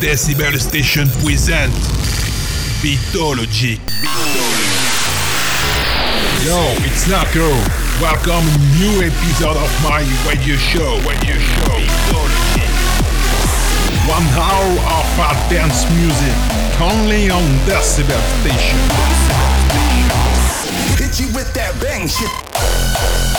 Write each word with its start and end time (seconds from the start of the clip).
Decibel 0.00 0.58
Station 0.58 1.06
present 1.20 1.72
Beatologiq. 2.80 3.78
Yo, 6.46 6.56
it's 6.88 7.06
Narco. 7.08 7.50
Welcome 8.00 8.46
new 8.80 9.04
episode 9.04 9.58
of 9.58 9.70
my 9.84 10.00
radio 10.24 10.56
show. 10.56 10.96
Radio 11.04 11.36
show. 11.36 11.76
Beatologiq. 11.76 12.72
One 14.08 14.24
hour 14.32 14.72
of 14.96 15.50
dance 15.50 15.84
music, 15.92 16.80
only 16.80 17.28
on 17.28 17.44
Decibel 17.68 18.22
Station. 18.40 18.80
Hit 20.96 21.20
you 21.20 21.26
with 21.34 21.52
that 21.52 21.76
bang 21.82 22.08
shit. 22.08 23.37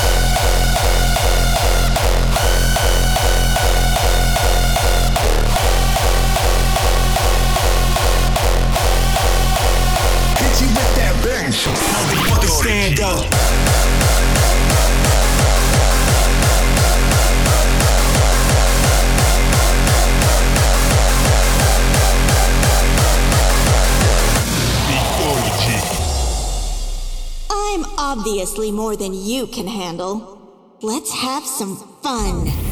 I'm 27.50 27.84
obviously 27.98 28.72
more 28.72 28.96
than 28.96 29.14
you 29.14 29.46
can 29.48 29.68
handle. 29.68 30.78
Let's 30.82 31.12
have 31.12 31.46
some 31.46 31.76
fun. 32.02 32.69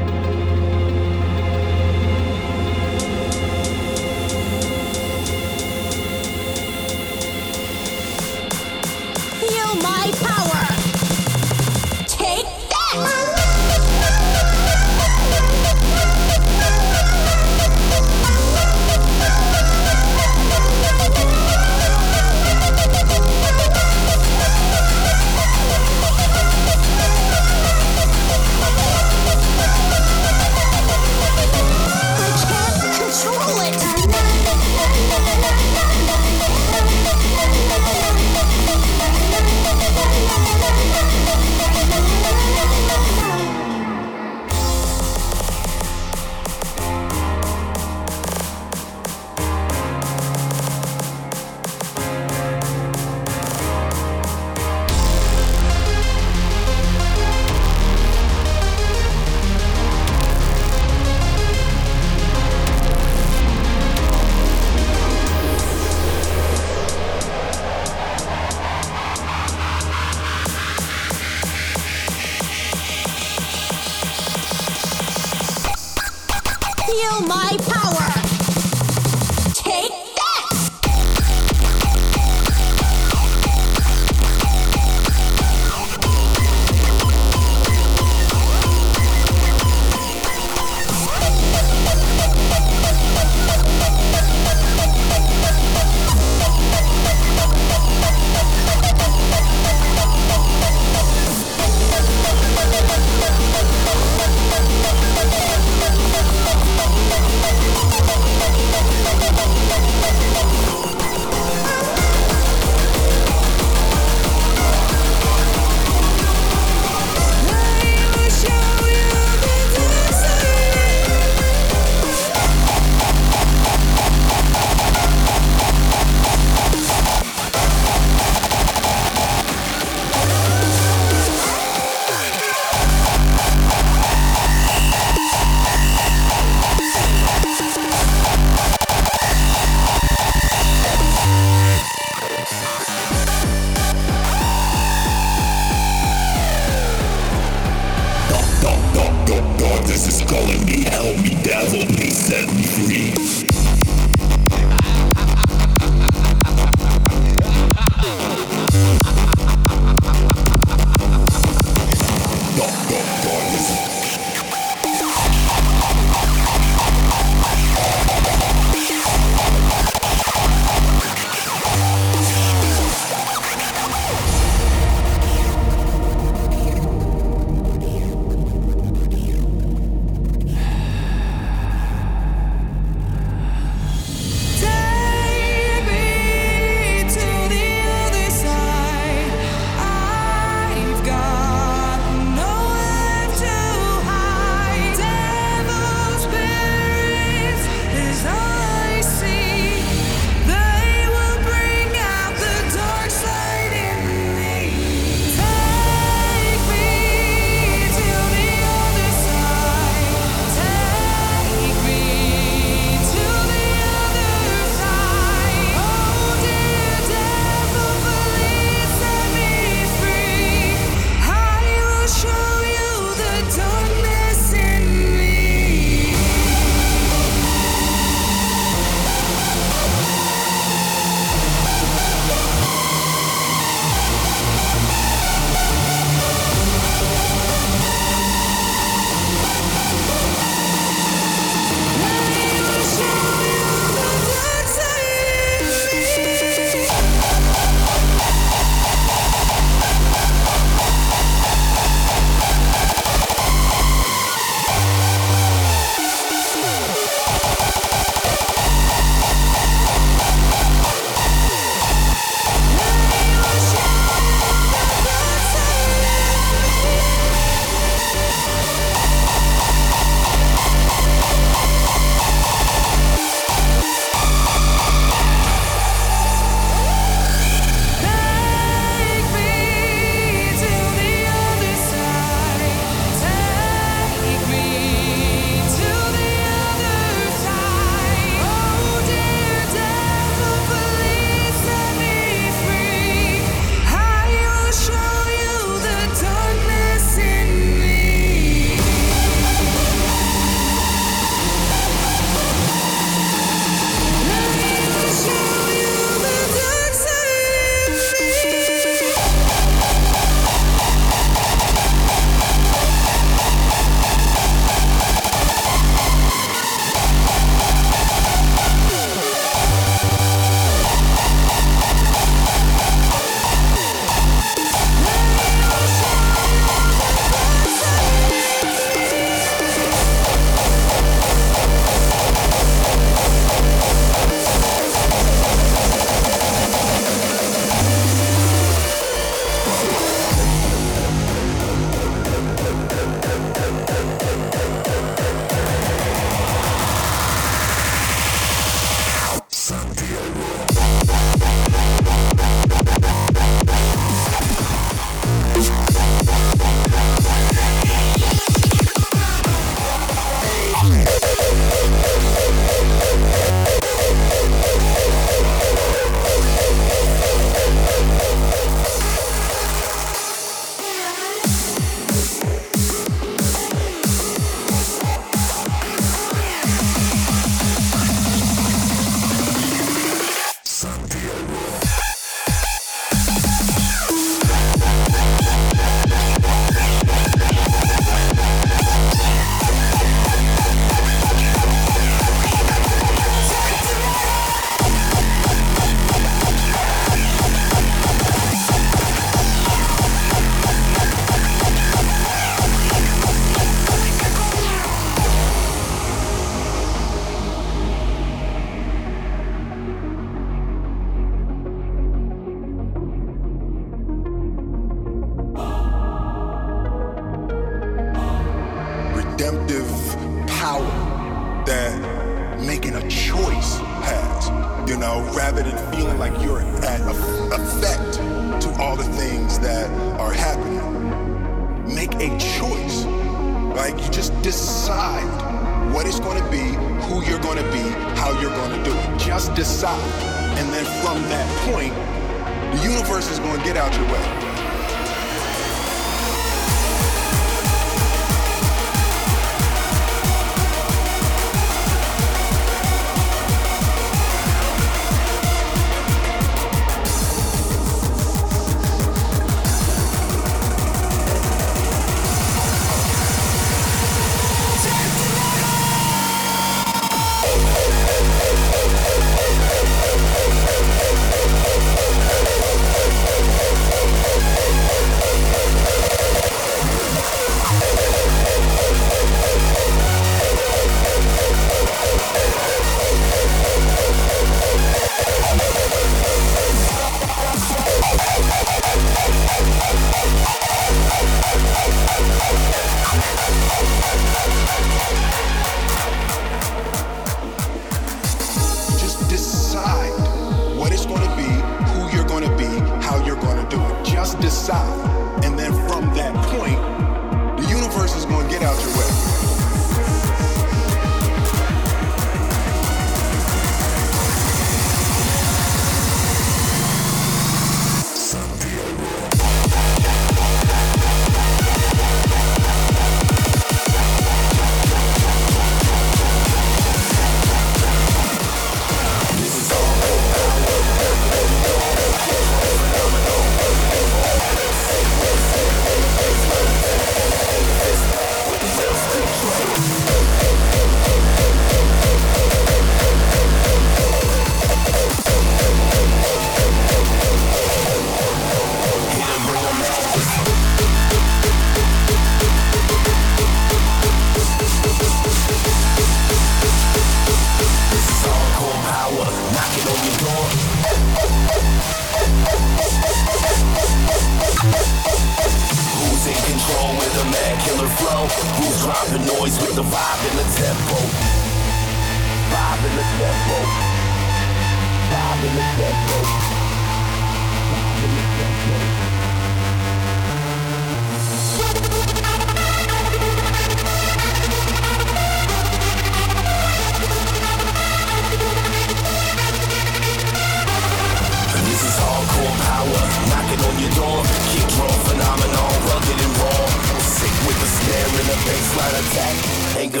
I'm 599.94 600.00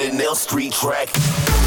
an 0.00 0.20
L 0.20 0.34
Street 0.34 0.74
flesh. 0.74 1.65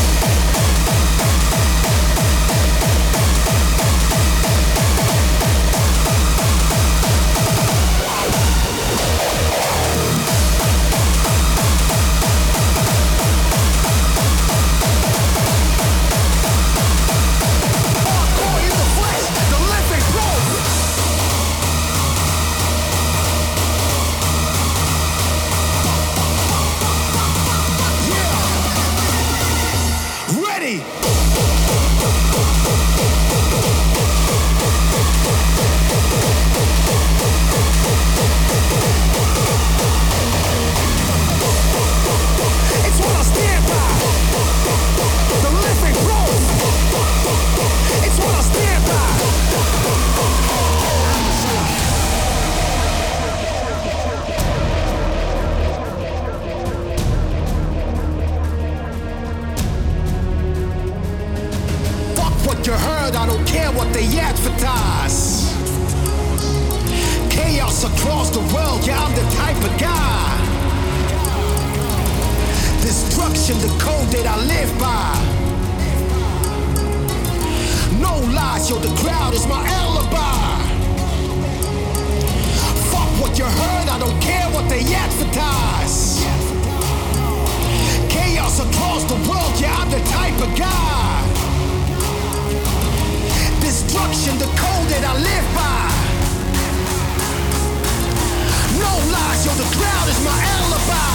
Crowd 99.76 100.08
is 100.08 100.20
my 100.24 100.36
alibi. 100.58 101.12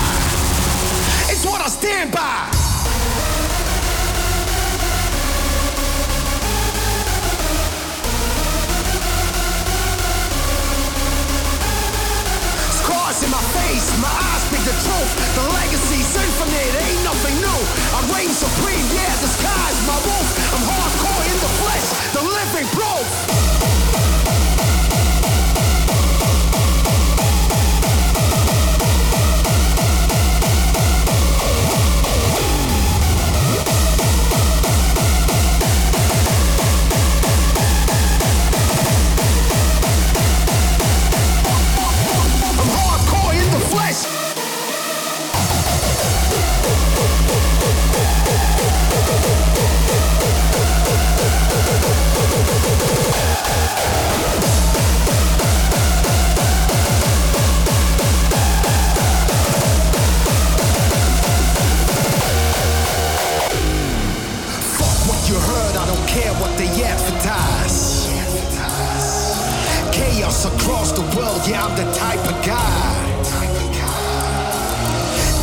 It's 1.31 1.45
what 1.45 1.61
I 1.61 1.69
stand 1.69 2.11
by. 2.11 2.49
Scars 12.71 13.23
in 13.23 13.31
my 13.31 13.43
face, 13.53 13.87
my 14.01 14.09
eyes 14.09 14.41
speak 14.49 14.63
the 14.65 14.75
truth. 14.81 15.11
The 15.35 15.45
legacy's 15.53 16.09
infinite, 16.15 16.73
ain't 16.81 17.03
nothing 17.03 17.35
new. 17.37 17.59
I 17.93 17.99
reign 18.15 18.31
supreme, 18.31 18.85
yeah, 18.95 19.13
the 19.21 19.29
sky's 19.29 19.77
my 19.85 19.97
roof. 20.07 20.29
I'm 20.53 20.63
hardcore 20.65 21.23
in 21.29 21.37
the 21.45 21.51
flesh, 21.61 21.87
the 22.13 22.23
living 22.23 22.67
proof. 22.73 23.37
Yeah, 71.47 71.63
I'm 71.63 71.75
the 71.77 71.89
type 71.93 72.19
of 72.27 72.37
guy. 72.45 73.07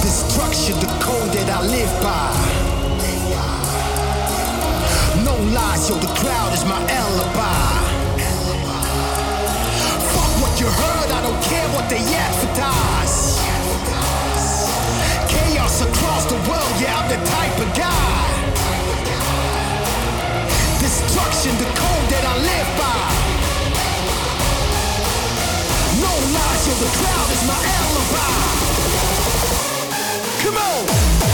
Destruction, 0.02 0.76
the 0.80 0.92
code 1.00 1.32
that 1.32 1.48
I 1.48 1.60
live 1.64 1.92
by. 2.04 2.28
No 5.24 5.34
lies, 5.56 5.88
yo, 5.88 5.96
the 5.96 6.12
crowd 6.20 6.52
is 6.52 6.64
my 6.66 6.80
alibi. 6.92 7.64
Fuck 10.12 10.32
what 10.44 10.60
you 10.60 10.68
heard, 10.68 11.08
I 11.10 11.20
don't 11.24 11.42
care 11.42 11.68
what 11.72 11.88
they 11.88 12.04
advertise. 12.04 13.40
Chaos 15.32 15.80
across 15.80 16.26
the 16.26 16.36
world, 16.48 16.74
yeah, 16.80 17.00
I'm 17.00 17.08
the 17.08 17.20
type 17.24 17.56
of 17.64 17.70
guy. 17.72 18.24
Destruction, 20.80 21.56
the 21.56 21.70
code 21.80 22.08
that 22.12 22.24
I 22.28 22.34
live 22.44 22.78
by. 22.78 23.13
Lies, 26.32 26.66
yo, 26.66 26.74
the 26.74 26.90
crowd 26.98 27.30
is 27.32 27.42
my 27.46 27.60
alibi. 27.78 28.54
Come 30.42 30.56
on. 30.56 31.33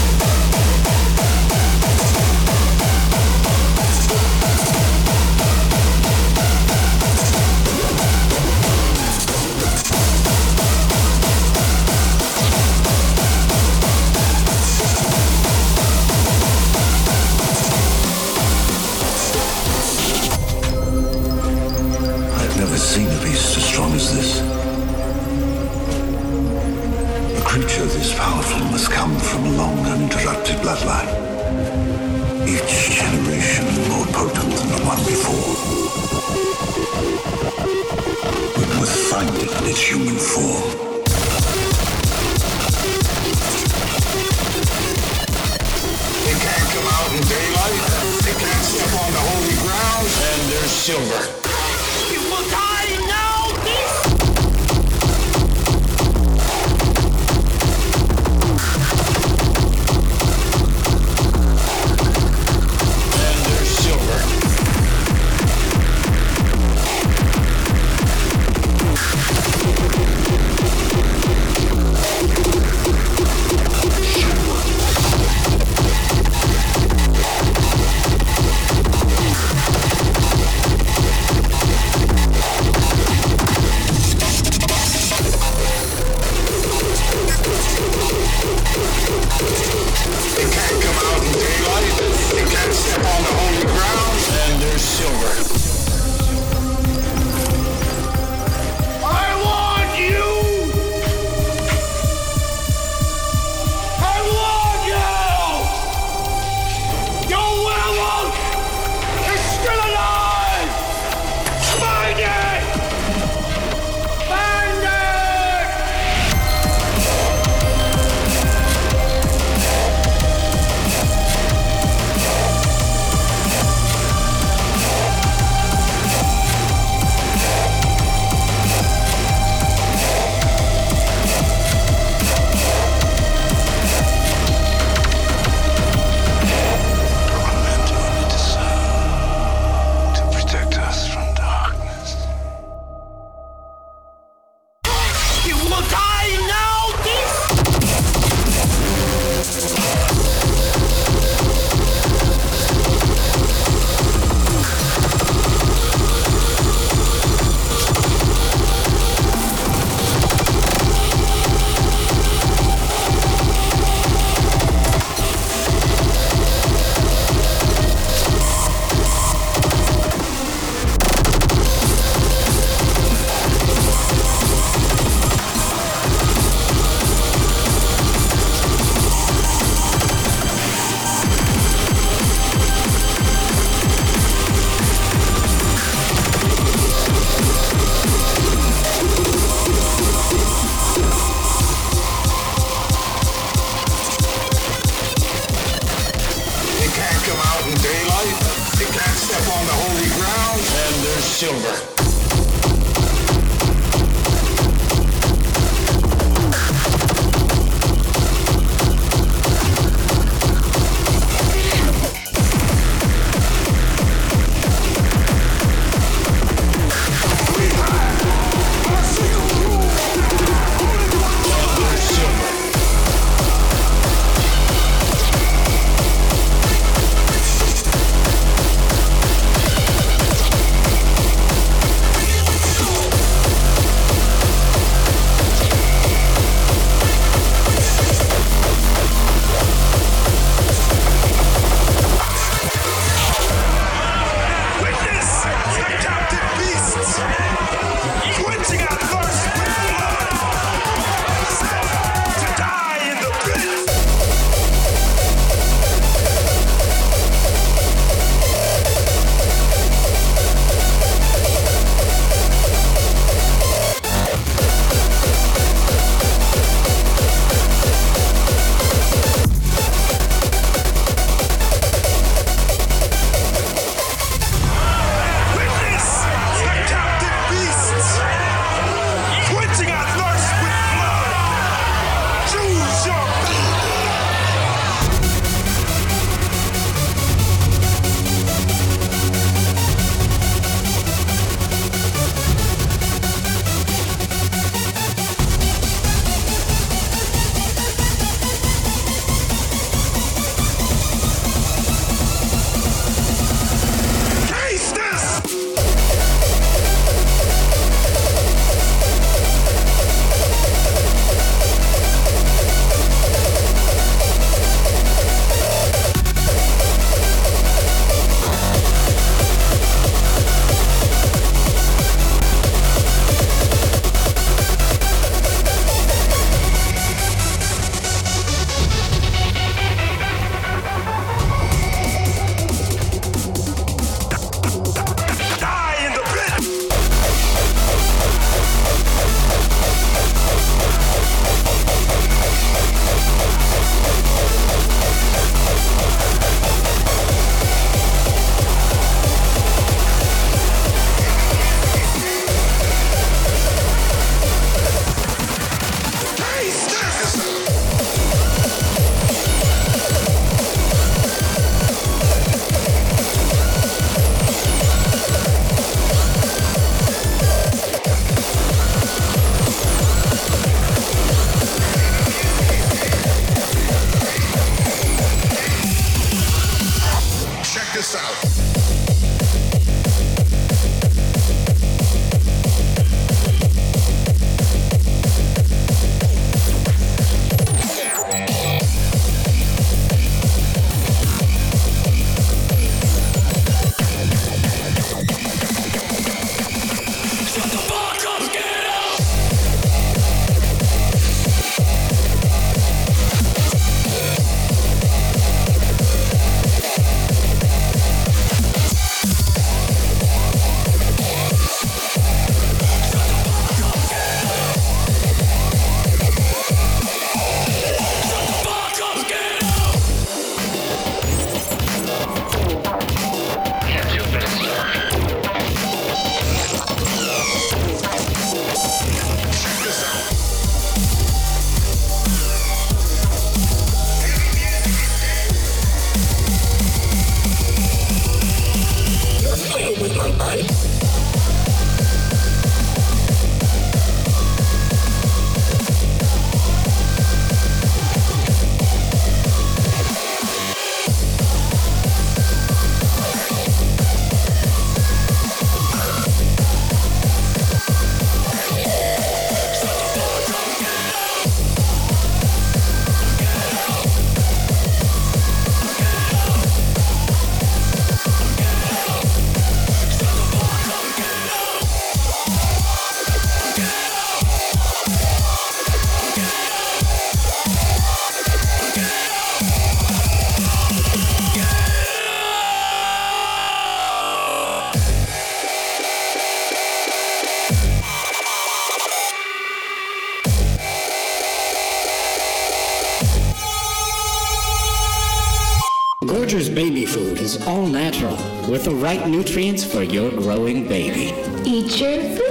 right 499.17 499.27
nutrients 499.27 499.83
for 499.83 500.03
your 500.03 500.31
growing 500.31 500.87
baby. 500.87 501.33
Eat 501.65 501.99
your 501.99 502.21
food. 502.35 502.50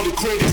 all 0.00 0.06
the 0.06 0.16
greatest. 0.16 0.49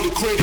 all 0.00 0.08
the 0.08 0.14
credit. 0.14 0.39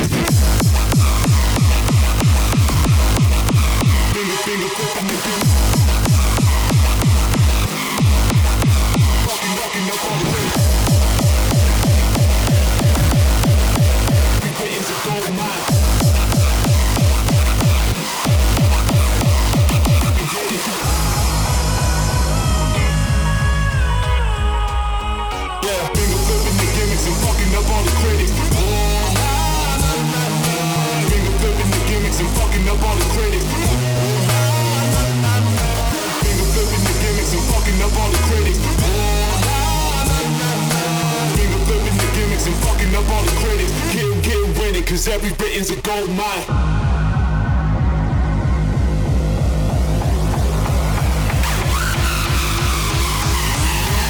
Cause 44.87 45.07
every 45.09 45.31
Britain's 45.33 45.69
a 45.69 45.75
gold 45.81 46.09
mine. 46.11 46.43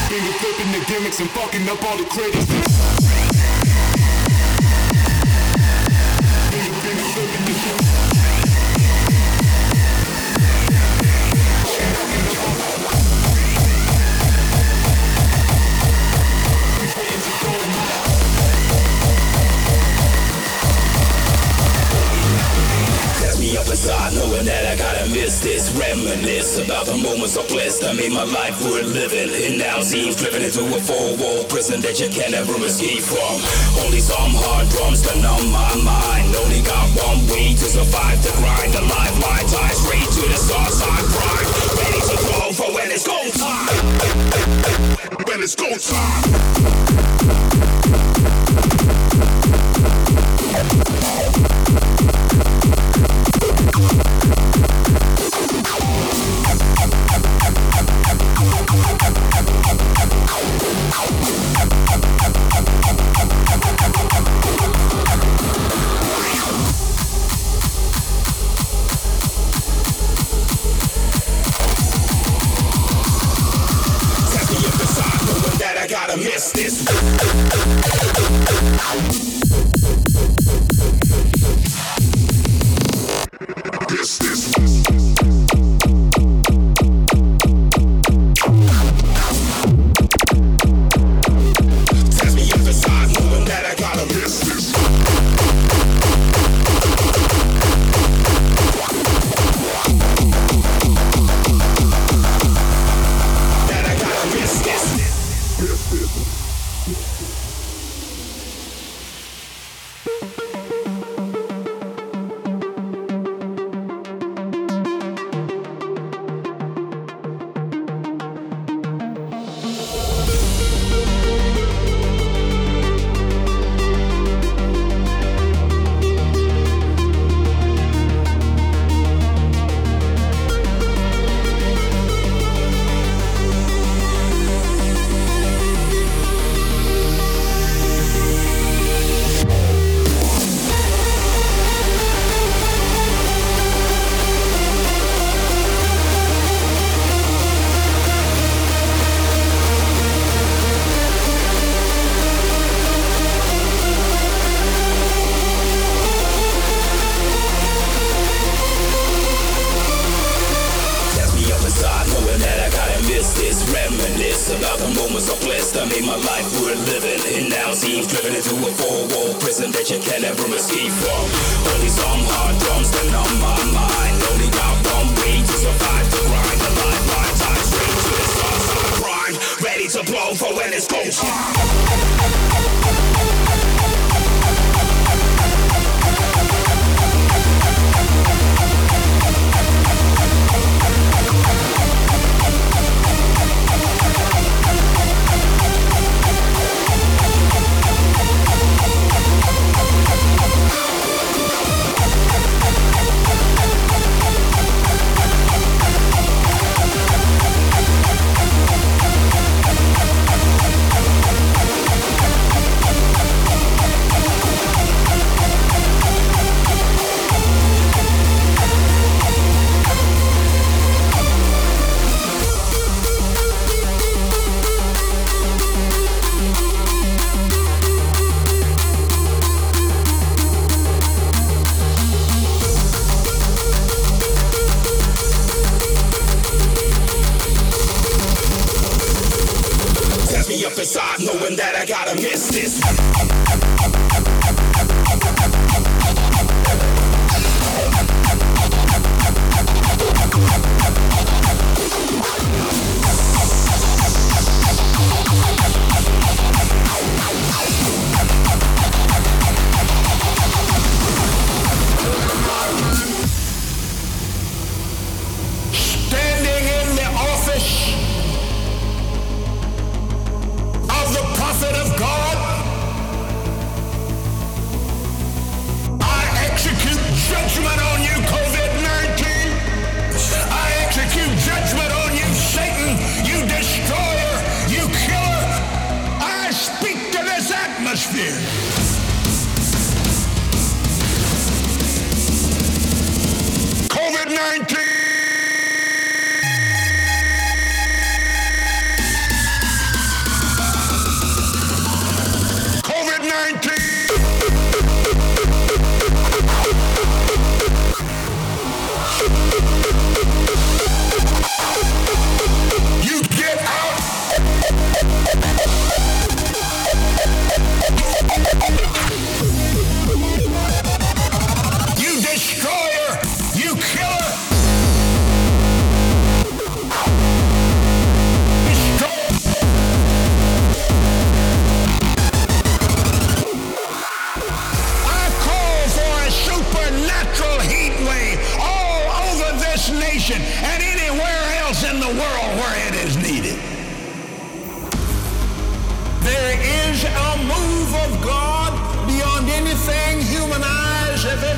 Finger 0.08 0.34
flipping 0.34 0.72
the 0.72 0.86
gimmicks 0.88 1.20
and 1.20 1.30
fucking 1.32 1.68
up 1.68 1.84
all 1.84 1.98
the 1.98 2.06
critics. 2.06 2.97
That 24.46 24.66
I 24.68 24.76
gotta 24.76 25.10
miss 25.10 25.40
this 25.40 25.72
Reminisce 25.74 26.60
about 26.60 26.86
the 26.86 26.98
moments 26.98 27.38
of 27.38 27.48
bliss 27.48 27.80
that 27.80 27.96
made 27.96 28.12
my 28.12 28.24
life 28.24 28.62
worth 28.62 28.92
living. 28.94 29.32
It 29.32 29.58
now 29.58 29.82
seems 29.82 30.16
driven 30.16 30.44
into 30.44 30.62
a 30.68 30.80
four-wall 30.82 31.46
prison 31.46 31.82
that 31.82 32.00
you 32.00 32.10
can 32.10 32.32
never 32.32 32.54
escape 32.62 33.02
from. 33.02 33.42
Only 33.82 34.00
some 34.04 34.36
hard 34.36 34.70
drums 34.70 35.02
to 35.08 35.14
numb 35.22 35.50
my 35.50 35.74
mind. 35.82 36.36
Only 36.36 36.62
got 36.62 36.86
one 37.02 37.26
way 37.32 37.56
to 37.56 37.68
survive 37.72 38.22
the 38.22 38.36
grind 38.38 38.74
The 38.74 38.82
life. 38.82 39.08
Lifeline 39.18 39.48
ties 39.48 39.78
straight 39.82 40.06
to 40.06 40.24
the 40.28 40.38
stars 40.38 40.82
prime 40.84 41.48
Ready 41.80 42.02
to 42.06 42.18
go 42.28 42.52
for 42.54 42.70
when 42.76 42.92
it's 42.92 43.08
go 43.08 43.18
time. 43.34 43.74
When 45.26 45.42
it's 45.42 45.56
go 45.56 45.72
time 45.78 46.38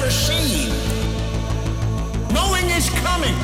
seen. 0.10 0.70
Knowing 2.34 2.66
it's 2.70 2.90
coming, 3.02 3.36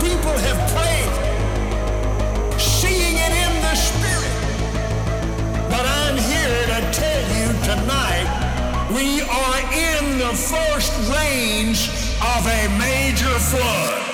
people 0.00 0.36
have 0.46 0.60
prayed, 0.74 1.12
seeing 2.58 3.16
it 3.16 3.32
in 3.44 3.52
the 3.62 3.74
spirit. 3.74 4.34
But 5.68 5.84
I'm 5.86 6.16
here 6.16 6.66
to 6.72 6.80
tell 6.92 7.24
you 7.38 7.48
tonight, 7.70 8.28
we 8.94 9.20
are 9.22 9.60
in 9.72 10.18
the 10.18 10.34
first 10.34 10.92
range 11.10 11.88
of 12.20 12.46
a 12.46 12.68
major 12.78 13.38
flood. 13.38 14.09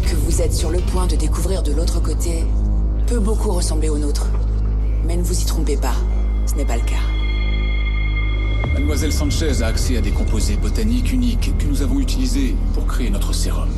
Que 0.00 0.16
vous 0.16 0.40
êtes 0.40 0.54
sur 0.54 0.70
le 0.70 0.78
point 0.78 1.06
de 1.06 1.14
découvrir 1.14 1.62
de 1.62 1.72
l'autre 1.72 2.00
côté 2.00 2.44
peut 3.06 3.18
beaucoup 3.18 3.50
ressembler 3.50 3.90
au 3.90 3.98
nôtre. 3.98 4.28
Mais 5.04 5.14
ne 5.16 5.22
vous 5.22 5.38
y 5.38 5.44
trompez 5.44 5.76
pas, 5.76 5.94
ce 6.46 6.54
n'est 6.54 6.64
pas 6.64 6.76
le 6.76 6.82
cas. 6.82 7.02
Mademoiselle 8.72 9.12
Sanchez 9.12 9.62
a 9.62 9.66
accès 9.66 9.98
à 9.98 10.00
des 10.00 10.10
composés 10.10 10.56
botaniques 10.56 11.12
uniques 11.12 11.52
que 11.58 11.66
nous 11.66 11.82
avons 11.82 12.00
utilisés 12.00 12.54
pour 12.72 12.86
créer 12.86 13.10
notre 13.10 13.34
sérum. 13.34 13.68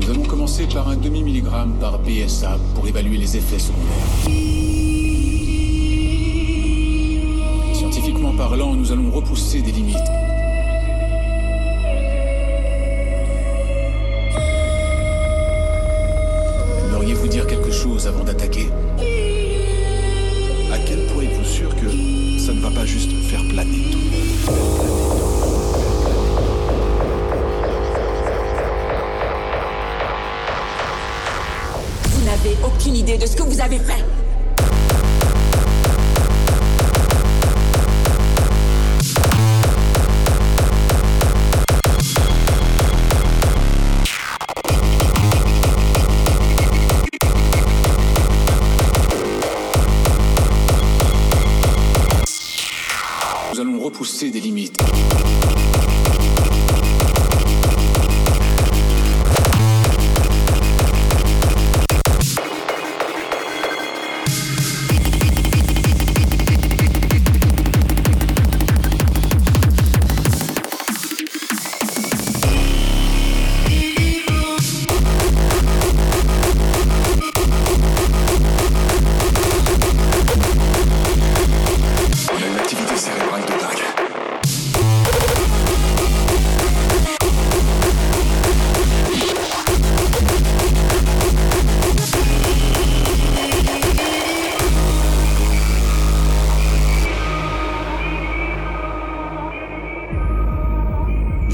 Nous 0.00 0.10
allons 0.10 0.24
commencer 0.24 0.66
par 0.66 0.88
un 0.88 0.96
demi-milligramme 0.96 1.74
par 1.78 1.98
BSA 1.98 2.58
pour 2.74 2.88
évaluer 2.88 3.18
les 3.18 3.36
effets 3.36 3.58
secondaires. 3.58 4.30
Scientifiquement 7.74 8.34
parlant, 8.34 8.74
nous 8.74 8.90
allons 8.90 9.10
repousser 9.10 9.60
des 9.60 9.72
limites. 9.72 9.96
Aimeriez-vous 17.06 17.28
dire 17.28 17.46
quelque 17.46 17.70
chose 17.70 18.08
avant 18.08 18.24
d'attaquer 18.24 18.68
À 20.72 20.78
quel 20.84 21.06
point 21.06 21.22
êtes-vous 21.22 21.44
sûr 21.44 21.68
que 21.76 21.88
ça 22.40 22.52
ne 22.52 22.60
va 22.60 22.70
pas 22.72 22.84
juste 22.84 23.12
faire 23.30 23.46
planer 23.48 23.92
tout 23.92 23.98
le 23.98 24.10
monde 24.10 24.22
Vous 32.10 32.24
n'avez 32.24 32.56
aucune 32.64 32.96
idée 32.96 33.18
de 33.18 33.26
ce 33.26 33.36
que 33.36 33.44
vous 33.44 33.60
avez 33.60 33.78
fait. 33.78 34.25
C'est 54.18 54.30
des 54.30 54.40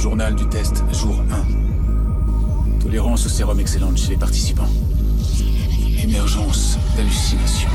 Journal 0.02 0.34
du 0.34 0.44
test, 0.48 0.82
jour 0.92 1.14
1. 1.30 2.80
Tolérance 2.82 3.24
au 3.24 3.28
sérum 3.28 3.60
excellente 3.60 3.96
chez 3.96 4.08
les 4.08 4.16
participants. 4.16 4.68
Émergence 6.02 6.76
d'hallucinations. 6.96 7.68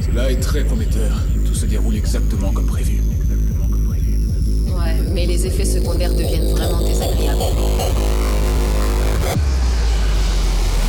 Cela 0.00 0.32
est 0.32 0.40
très 0.40 0.64
prometteur. 0.64 1.14
Tout 1.46 1.52
se 1.52 1.66
déroule 1.66 1.94
exactement 1.94 2.54
comme 2.54 2.64
prévu. 2.64 3.02
Ouais, 4.68 4.96
mais 5.12 5.26
les 5.26 5.46
effets 5.46 5.66
secondaires 5.66 6.14
deviennent 6.14 6.52
vraiment 6.52 6.80
désagréables. 6.80 7.42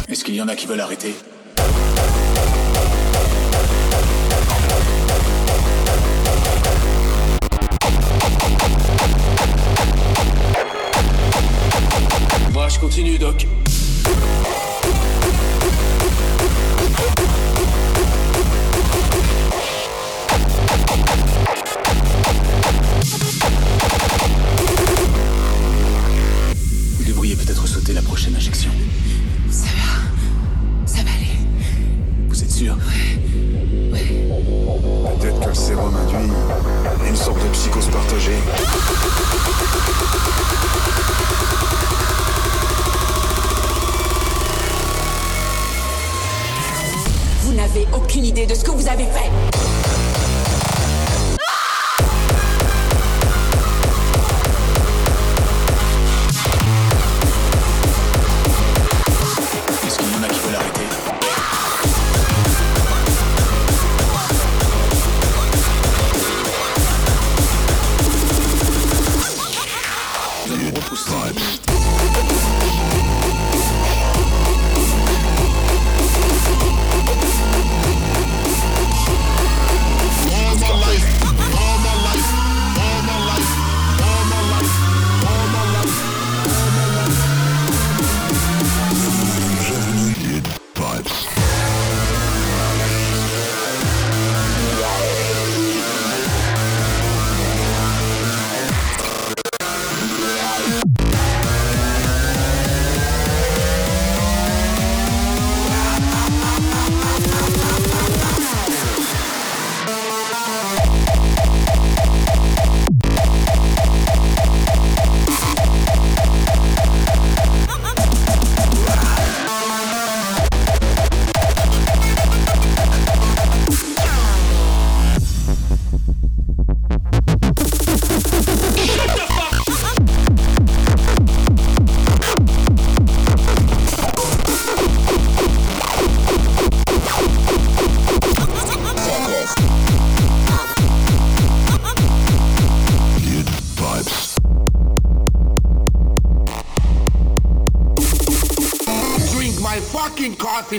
Est-ce 0.07 0.23
qu'il 0.23 0.35
y 0.35 0.41
en 0.41 0.47
a 0.47 0.55
qui 0.55 0.65
veulent 0.65 0.79
arrêter? 0.79 1.13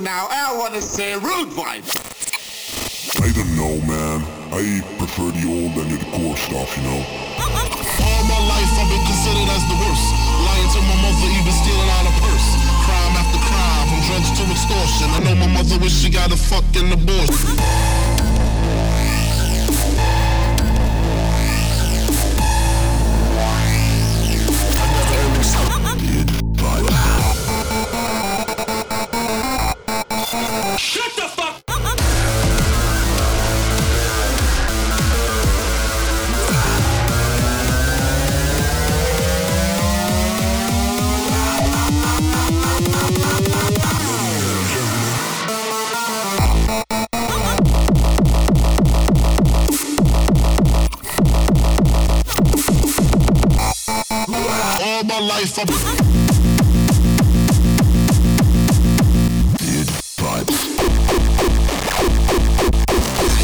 Now. 0.01 0.27
I 0.31 0.57
want 0.57 0.75
to 0.75 0.83
say 0.83 1.17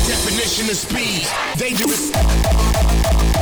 Definition 0.07 0.71
of 0.71 0.77
speed, 0.77 1.27
dangerous. 1.59 3.34